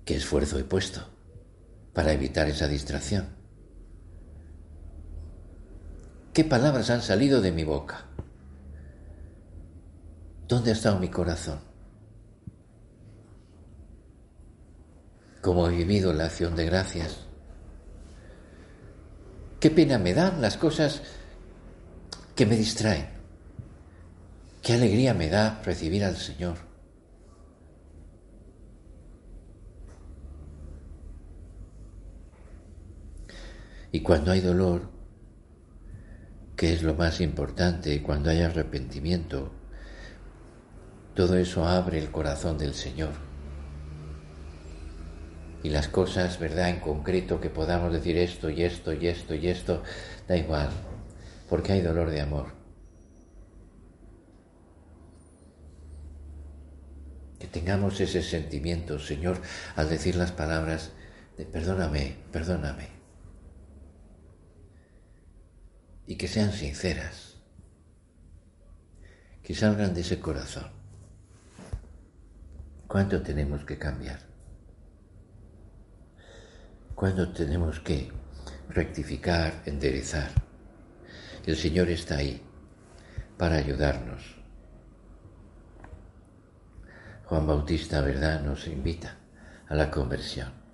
¿Qué 0.05 0.17
esfuerzo 0.17 0.59
he 0.59 0.65
puesto 0.65 1.09
para 1.95 2.13
evitar 2.13 2.47
esa 2.49 2.69
distracción? 2.69 3.36
¿Qué 6.37 6.45
palabras 6.45 6.91
han 6.91 7.01
salido 7.01 7.41
de 7.41 7.51
mi 7.51 7.65
boca? 7.65 8.05
¿Dónde 10.47 10.69
ha 10.69 10.75
estado 10.75 10.99
mi 10.99 11.09
corazón? 11.09 11.61
¿Cómo 15.41 15.67
he 15.67 15.75
vivido 15.75 16.13
la 16.13 16.27
acción 16.27 16.55
de 16.55 16.67
gracias? 16.67 17.27
¿Qué 19.61 19.71
pena 19.71 19.99
me 19.99 20.13
dan 20.13 20.43
las 20.43 20.59
cosas 20.59 21.01
que 22.35 22.45
me 22.45 22.59
distraen? 22.59 23.09
¿Qué 24.61 24.75
alegría 24.75 25.15
me 25.15 25.31
da 25.31 25.63
recibir 25.65 26.05
al 26.05 26.19
Señor? 26.19 26.59
Y 33.91 34.03
cuando 34.03 34.33
hay 34.33 34.43
dolor, 34.43 34.96
que 36.57 36.73
es 36.73 36.83
lo 36.83 36.95
más 36.95 37.21
importante, 37.21 38.03
cuando 38.03 38.31
hay 38.31 38.41
arrepentimiento, 38.41 39.53
todo 41.15 41.37
eso 41.37 41.67
abre 41.67 41.99
el 41.99 42.11
corazón 42.11 42.57
del 42.57 42.75
Señor. 42.75 43.13
Y 45.63 45.69
las 45.69 45.89
cosas, 45.89 46.39
¿verdad? 46.39 46.71
En 46.71 46.81
concreto, 46.81 47.41
que 47.41 47.51
podamos 47.51 47.93
decir 47.93 48.17
esto 48.17 48.49
y 48.49 48.63
esto 48.63 48.93
y 48.93 49.07
esto 49.07 49.35
y 49.35 49.49
esto, 49.49 49.83
da 50.27 50.37
igual, 50.37 50.71
porque 51.51 51.73
hay 51.73 51.83
dolor 51.83 52.11
de 52.11 52.23
amor. 52.23 52.47
Que 57.39 57.47
tengamos 57.49 58.01
ese 58.01 58.23
sentimiento, 58.23 58.99
Señor, 58.99 59.39
al 59.75 59.91
decir 59.91 60.17
las 60.17 60.33
palabras 60.33 60.93
de 61.37 61.45
perdóname, 61.45 62.17
perdóname 62.33 62.96
y 66.07 66.17
que 66.17 66.29
sean 66.29 66.53
sinceras, 66.53 67.37
que 69.43 69.55
salgan 69.55 69.95
de 69.95 70.01
ese 70.03 70.21
corazón. 70.21 70.71
¿Cuánto 72.87 73.23
tenemos 73.23 73.65
que 73.65 73.79
cambiar? 73.79 74.21
¿Cuándo 76.95 77.33
tenemos 77.33 77.81
que 77.81 78.11
rectificar, 78.69 79.63
enderezar? 79.67 80.31
El 81.45 81.57
Señor 81.57 81.89
está 81.91 82.17
ahí 82.17 82.41
para 83.37 83.57
ayudarnos. 83.57 84.37
Juan 87.25 87.47
Bautista, 87.47 88.01
¿verdad?, 88.01 88.43
nos 88.43 88.69
invita 88.69 89.17
a 89.69 89.75
la 89.75 89.91
conversión. 89.91 90.66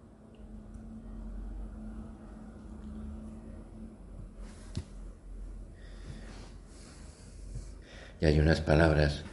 Y 8.22 8.24
hay 8.24 8.38
unas 8.38 8.61
palabras 8.61 9.24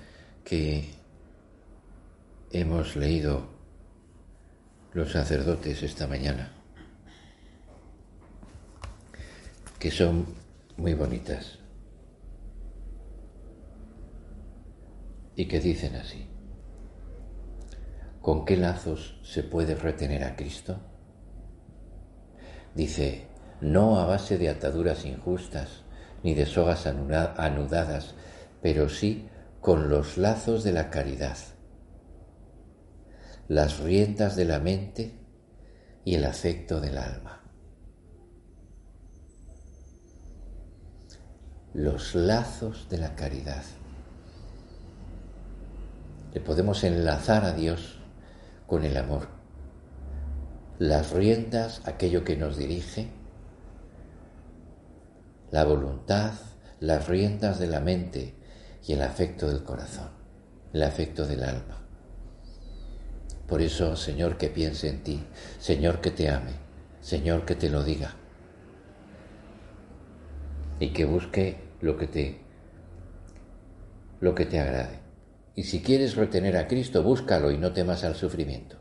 que 0.43 0.89
hemos 2.49 2.95
leído 2.95 3.47
los 4.93 5.12
sacerdotes 5.12 5.84
esta 5.84 6.08
mañana, 6.08 6.52
que 9.78 9.91
son 9.91 10.25
muy 10.75 10.95
bonitas 10.95 11.60
y 15.36 15.45
que 15.47 15.60
dicen 15.60 15.95
así, 15.95 16.28
¿con 18.23 18.43
qué 18.43 18.58
lazos 18.58 19.19
se 19.21 19.43
puede 19.43 19.75
retener 19.75 20.23
a 20.23 20.36
Cristo? 20.36 20.80
Dice, 22.73 23.28
no 23.62 23.99
a 23.99 24.08
base 24.08 24.39
de 24.39 24.49
ataduras 24.49 25.06
injustas, 25.06 25.84
ni 26.23 26.34
de 26.34 26.47
sogas 26.47 26.88
anudadas, 26.88 28.15
pero 28.62 28.89
sí 28.89 29.28
con 29.62 29.89
los 29.89 30.17
lazos 30.17 30.63
de 30.63 30.72
la 30.72 30.89
caridad, 30.89 31.38
las 33.48 33.80
riendas 33.80 34.36
de 34.36 34.45
la 34.45 34.60
mente 34.60 35.19
y 36.06 36.15
el 36.15 36.26
afecto 36.26 36.80
del 36.80 36.98
alma. 36.98 37.43
Los 41.74 42.15
lazos 42.15 42.88
de 42.89 42.98
la 42.98 43.15
caridad. 43.15 43.63
Le 46.34 46.41
podemos 46.41 46.84
enlazar 46.84 47.45
a 47.45 47.54
Dios 47.54 48.00
con 48.65 48.86
el 48.86 48.98
amor. 48.98 49.28
Las 50.80 51.12
riendas, 51.12 51.82
aquello 51.86 52.24
que 52.24 52.38
nos 52.38 52.58
dirige, 52.58 53.10
la 55.52 55.65
voluntad, 55.65 56.34
las 56.80 57.08
riendas 57.08 57.60
de 57.60 57.67
la 57.67 57.80
mente, 57.80 58.38
y 58.86 58.94
el 58.94 59.02
afecto 59.02 59.48
del 59.48 59.63
corazón, 59.63 60.10
el 60.74 60.84
afecto 60.84 61.26
del 61.26 61.44
alma. 61.44 61.82
Por 63.48 63.62
eso, 63.62 63.96
Señor, 63.96 64.38
que 64.38 64.50
piense 64.50 64.89
en 64.89 65.04
ti, 65.04 65.24
Señor, 65.60 66.02
que 66.02 66.12
te 66.12 66.30
ame, 66.30 66.54
Señor, 67.02 67.46
que 67.46 67.56
te 67.56 67.70
lo 67.70 67.84
diga 67.84 68.15
y 70.80 70.89
que 70.89 71.06
busque 71.06 71.58
lo 71.82 71.98
que 71.98 72.08
te 72.08 72.42
lo 74.22 74.36
que 74.36 74.46
te 74.46 74.60
agrade. 74.60 75.00
Y 75.56 75.63
si 75.63 75.82
quieres 75.82 76.15
retener 76.15 76.58
a 76.58 76.68
Cristo, 76.68 77.04
búscalo 77.04 77.52
y 77.52 77.58
no 77.58 77.72
temas 77.72 78.04
al 78.04 78.15
sufrimiento. 78.15 78.78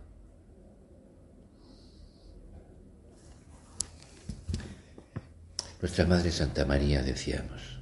Nuestra 5.81 6.07
Madre 6.07 6.33
Santa 6.33 6.65
María, 6.65 7.03
decíamos, 7.03 7.78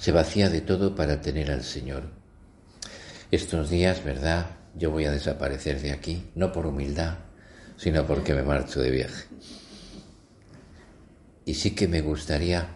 se 0.00 0.12
vacía 0.12 0.48
de 0.48 0.62
todo 0.62 0.94
para 0.94 1.20
tener 1.20 1.50
al 1.50 1.62
Señor. 1.62 2.04
Estos 3.30 3.68
días, 3.68 4.02
¿verdad? 4.02 4.56
Yo 4.74 4.90
voy 4.90 5.04
a 5.04 5.10
desaparecer 5.10 5.78
de 5.82 5.92
aquí, 5.92 6.30
no 6.34 6.52
por 6.52 6.66
humildad, 6.66 7.18
sino 7.76 8.06
porque 8.06 8.32
me 8.32 8.42
marcho 8.42 8.80
de 8.80 8.90
viaje. 8.90 9.26
Y 11.44 11.52
sí 11.52 11.74
que 11.74 11.86
me 11.86 12.00
gustaría 12.00 12.66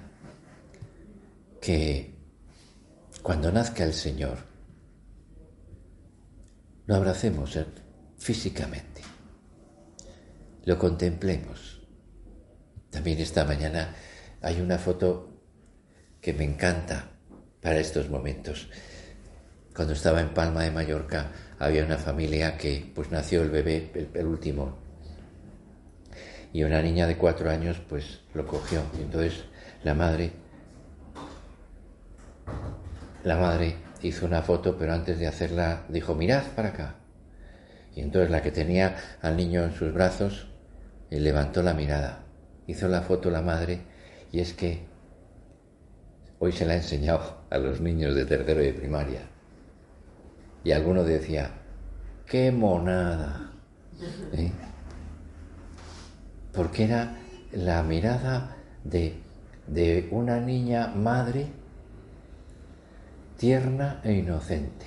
que 1.62 2.14
cuando 3.22 3.50
nazca 3.50 3.84
el 3.84 3.94
Señor, 3.94 4.37
lo 6.84 6.94
abracemos 6.94 7.58
físicamente, 8.18 9.00
lo 10.66 10.78
contemplemos. 10.78 11.80
También 12.90 13.18
esta 13.18 13.46
mañana 13.46 13.94
hay 14.42 14.60
una 14.60 14.76
foto 14.76 15.40
que 16.20 16.34
me 16.34 16.44
encanta 16.44 17.12
para 17.64 17.81
estos 17.81 18.11
momentos. 18.11 18.68
Cuando 19.74 19.94
estaba 19.94 20.20
en 20.20 20.35
Palma 20.35 20.62
de 20.64 20.70
Mallorca 20.70 21.33
había 21.59 21.83
una 21.83 21.96
familia 21.96 22.59
que 22.59 22.92
pues 22.94 23.11
nació 23.11 23.40
el 23.40 23.48
bebé, 23.48 24.11
el, 24.12 24.27
último, 24.27 24.77
y 26.53 26.62
una 26.62 26.83
niña 26.83 27.07
de 27.07 27.16
cuatro 27.16 27.50
años 27.50 27.81
pues 27.88 28.20
lo 28.35 28.46
cogió. 28.46 28.83
Y 28.98 29.03
entonces 29.03 29.44
la 29.83 29.94
madre, 29.94 30.33
la 33.24 33.38
madre 33.38 33.77
hizo 34.03 34.27
una 34.27 34.42
foto, 34.42 34.77
pero 34.77 34.92
antes 34.92 35.18
de 35.18 35.27
hacerla 35.27 35.87
dijo, 35.88 36.14
mirad 36.14 36.44
para 36.55 36.68
acá. 36.68 36.96
Y 37.96 38.03
entonces 38.03 38.31
la 38.31 38.42
que 38.42 38.50
tenía 38.50 38.94
al 39.22 39.38
niño 39.38 39.64
en 39.64 39.72
sus 39.72 39.90
brazos 39.90 40.48
eh, 41.11 41.18
levantó 41.18 41.62
la 41.62 41.72
mirada, 41.72 42.27
hizo 42.66 42.88
la 42.88 43.00
foto 43.00 43.31
la 43.31 43.40
madre, 43.40 43.81
y 44.33 44.40
es 44.40 44.53
que 44.53 44.85
hoy 46.38 46.53
se 46.53 46.66
la 46.66 46.74
ha 46.74 46.77
enseñado 46.77 47.43
a 47.55 47.59
los 47.59 47.81
niños 47.81 48.14
de 48.14 48.25
tercero 48.27 48.62
y 48.62 48.67
de 48.67 48.73
primaria. 48.73 49.21
Y 50.64 50.73
alguno 50.73 51.05
decía, 51.05 51.51
qué 52.27 52.51
monada. 52.51 53.51
¿Eh? 54.33 54.51
porque 56.55 56.85
era 56.85 57.17
la 57.53 57.83
mirada 57.83 58.57
de, 58.85 59.21
de 59.67 60.09
una 60.11 60.40
niña 60.40 60.88
madre 60.88 61.49
tierna 63.37 64.01
e 64.05 64.12
inocente, 64.12 64.87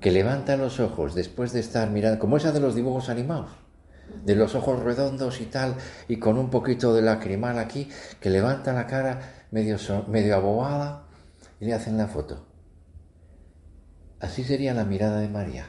que 0.00 0.10
levanta 0.10 0.56
los 0.56 0.80
ojos 0.80 1.14
después 1.14 1.52
de 1.52 1.60
estar 1.60 1.88
mirando, 1.90 2.18
como 2.18 2.36
esa 2.36 2.52
de 2.52 2.60
los 2.60 2.74
dibujos 2.74 3.08
animados, 3.08 3.52
de 4.24 4.34
los 4.34 4.54
ojos 4.54 4.82
redondos 4.82 5.40
y 5.40 5.46
tal, 5.46 5.76
y 6.08 6.18
con 6.18 6.36
un 6.38 6.50
poquito 6.50 6.92
de 6.94 7.02
lacrimal 7.02 7.58
aquí, 7.58 7.88
que 8.20 8.30
levanta 8.30 8.72
la 8.72 8.86
cara 8.86 9.46
medio, 9.52 9.76
medio 10.08 10.34
abobada 10.34 11.04
y 11.60 11.66
le 11.66 11.74
hacen 11.74 11.96
la 11.96 12.08
foto. 12.08 12.46
Así 14.20 14.44
sería 14.44 14.74
la 14.74 14.84
mirada 14.84 15.20
de 15.20 15.28
María, 15.28 15.66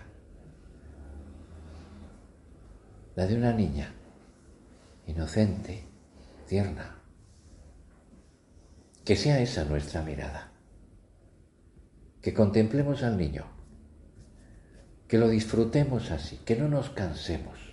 la 3.16 3.28
de 3.28 3.36
una 3.36 3.54
niña 3.54 3.94
inocente, 5.06 5.88
tierna. 6.48 6.96
Que 9.04 9.16
sea 9.16 9.40
esa 9.40 9.66
nuestra 9.66 10.04
mirada. 10.04 10.52
Que 12.22 12.34
contemplemos 12.34 13.02
al 13.02 13.18
niño. 13.18 13.46
Que 15.08 15.18
lo 15.18 15.28
disfrutemos 15.30 16.12
así, 16.12 16.38
que 16.46 16.56
no 16.56 16.68
nos 16.68 16.90
cansemos 16.92 17.70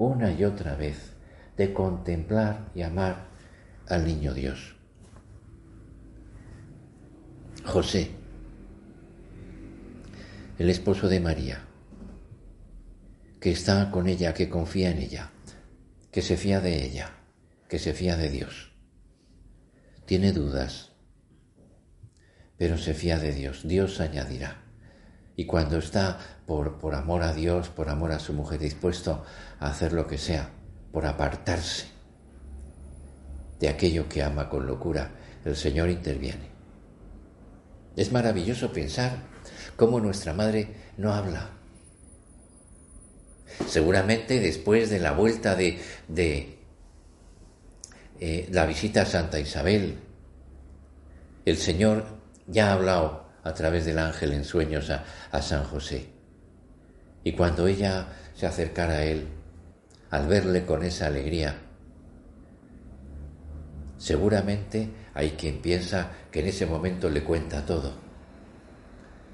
una 0.00 0.32
y 0.32 0.44
otra 0.44 0.76
vez 0.76 1.12
de 1.58 1.74
contemplar 1.74 2.70
y 2.74 2.80
amar 2.80 3.26
al 3.86 4.06
niño 4.06 4.32
Dios. 4.32 4.79
José, 7.64 8.10
el 10.58 10.70
esposo 10.70 11.08
de 11.08 11.20
María, 11.20 11.64
que 13.40 13.50
está 13.50 13.90
con 13.90 14.08
ella, 14.08 14.34
que 14.34 14.48
confía 14.48 14.90
en 14.90 14.98
ella, 14.98 15.30
que 16.10 16.22
se 16.22 16.36
fía 16.36 16.60
de 16.60 16.84
ella, 16.84 17.12
que 17.68 17.78
se 17.78 17.94
fía 17.94 18.16
de 18.16 18.30
Dios. 18.30 18.72
Tiene 20.04 20.32
dudas, 20.32 20.92
pero 22.56 22.76
se 22.76 22.94
fía 22.94 23.18
de 23.18 23.32
Dios. 23.32 23.62
Dios 23.64 24.00
añadirá. 24.00 24.62
Y 25.36 25.46
cuando 25.46 25.78
está 25.78 26.18
por, 26.46 26.78
por 26.78 26.94
amor 26.94 27.22
a 27.22 27.32
Dios, 27.32 27.68
por 27.68 27.88
amor 27.88 28.12
a 28.12 28.18
su 28.18 28.34
mujer, 28.34 28.58
dispuesto 28.58 29.24
a 29.58 29.70
hacer 29.70 29.92
lo 29.92 30.06
que 30.06 30.18
sea, 30.18 30.50
por 30.92 31.06
apartarse 31.06 31.86
de 33.60 33.68
aquello 33.68 34.08
que 34.08 34.22
ama 34.22 34.48
con 34.48 34.66
locura, 34.66 35.12
el 35.44 35.56
Señor 35.56 35.88
interviene. 35.88 36.50
Es 37.96 38.12
maravilloso 38.12 38.72
pensar 38.72 39.18
cómo 39.76 40.00
nuestra 40.00 40.32
madre 40.32 40.68
no 40.96 41.12
habla, 41.12 41.50
Seguramente 43.66 44.40
después 44.40 44.90
de 44.90 44.98
la 44.98 45.12
vuelta 45.12 45.54
de, 45.54 45.78
eh, 48.18 48.48
la 48.50 48.66
visita 48.66 49.02
a 49.02 49.06
Santa 49.06 49.38
Isabel, 49.38 49.98
el 51.44 51.56
Señor 51.56 52.04
ya 52.46 52.70
ha 52.70 52.72
hablado 52.72 53.28
a 53.42 53.54
través 53.54 53.84
del 53.84 53.98
ángel 53.98 54.32
en 54.32 54.44
sueños 54.44 54.90
a, 54.90 55.04
a 55.30 55.42
San 55.42 55.64
José. 55.64 56.08
Y 57.22 57.32
cuando 57.32 57.66
ella 57.66 58.08
se 58.34 58.46
acercara 58.46 58.94
a 58.94 59.04
él, 59.04 59.28
al 60.10 60.26
verle 60.26 60.64
con 60.64 60.82
esa 60.82 61.06
alegría, 61.06 61.56
seguramente 63.98 64.90
hay 65.14 65.30
quien 65.32 65.60
piensa 65.60 66.10
que 66.30 66.40
en 66.40 66.46
ese 66.46 66.66
momento 66.66 67.10
le 67.10 67.24
cuenta 67.24 67.66
todo, 67.66 67.94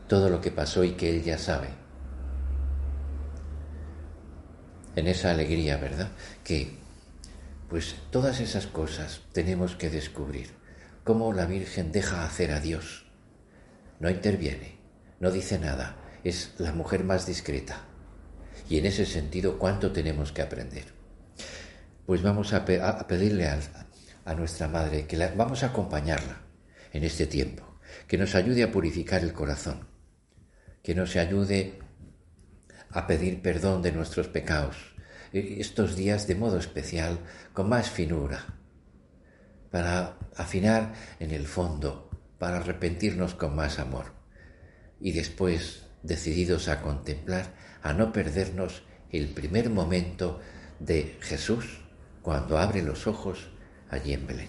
todo 0.08 0.30
lo 0.30 0.40
que 0.40 0.50
pasó 0.50 0.84
y 0.84 0.92
que 0.92 1.10
él 1.10 1.22
ya 1.22 1.38
sabe 1.38 1.68
en 4.96 5.06
esa 5.06 5.30
alegría, 5.30 5.76
¿verdad? 5.76 6.10
Que 6.42 6.78
pues 7.68 7.96
todas 8.10 8.40
esas 8.40 8.66
cosas 8.66 9.20
tenemos 9.32 9.76
que 9.76 9.90
descubrir. 9.90 10.50
Cómo 11.04 11.32
la 11.32 11.46
Virgen 11.46 11.92
deja 11.92 12.24
hacer 12.24 12.50
a 12.50 12.60
Dios. 12.60 13.06
No 14.00 14.10
interviene, 14.10 14.78
no 15.20 15.30
dice 15.30 15.58
nada, 15.58 15.96
es 16.24 16.54
la 16.58 16.72
mujer 16.72 17.04
más 17.04 17.26
discreta. 17.26 17.84
Y 18.68 18.78
en 18.78 18.86
ese 18.86 19.06
sentido, 19.06 19.58
¿cuánto 19.58 19.92
tenemos 19.92 20.32
que 20.32 20.42
aprender? 20.42 20.86
Pues 22.06 22.22
vamos 22.22 22.52
a, 22.52 22.64
pedirle 22.64 23.48
a, 23.48 24.34
nuestra 24.34 24.66
Madre 24.66 25.06
que 25.06 25.16
la, 25.16 25.32
vamos 25.36 25.62
a 25.62 25.66
acompañarla 25.66 26.45
en 26.96 27.04
este 27.04 27.26
tiempo, 27.26 27.78
que 28.08 28.16
nos 28.16 28.34
ayude 28.34 28.62
a 28.62 28.72
purificar 28.72 29.22
el 29.22 29.34
corazón, 29.34 29.86
que 30.82 30.94
nos 30.94 31.14
ayude 31.16 31.78
a 32.90 33.06
pedir 33.06 33.42
perdón 33.42 33.82
de 33.82 33.92
nuestros 33.92 34.28
pecados. 34.28 34.94
Estos 35.32 35.96
días 35.96 36.26
de 36.26 36.36
modo 36.36 36.58
especial, 36.58 37.18
con 37.52 37.68
más 37.68 37.90
finura, 37.90 38.46
para 39.70 40.16
afinar 40.36 40.94
en 41.20 41.32
el 41.32 41.46
fondo, 41.46 42.08
para 42.38 42.58
arrepentirnos 42.58 43.34
con 43.34 43.54
más 43.54 43.78
amor. 43.78 44.14
Y 44.98 45.12
después 45.12 45.82
decididos 46.02 46.68
a 46.68 46.80
contemplar, 46.80 47.52
a 47.82 47.92
no 47.92 48.12
perdernos 48.12 48.84
el 49.10 49.28
primer 49.28 49.68
momento 49.68 50.40
de 50.78 51.18
Jesús 51.20 51.80
cuando 52.22 52.56
abre 52.58 52.82
los 52.82 53.06
ojos 53.06 53.50
allí 53.90 54.14
en 54.14 54.26
Belén. 54.26 54.48